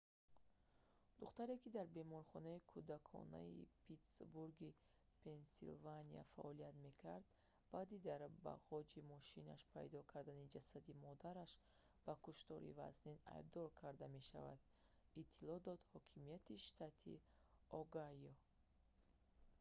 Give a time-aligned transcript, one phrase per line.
[1.21, 4.77] духтуре ки дар беморхонаи кӯдаконаи питтсбурги
[5.23, 7.25] пенсилвания фаъолият мекард
[7.73, 11.51] баъди дар бағоҷи мошинаш пайдо кардани ҷасади модараш
[12.05, 14.59] ба куштори вазнин айбдор карда мешавад
[15.21, 17.13] иттилоъ доданд ҳокимияти штати
[17.79, 18.33] огайо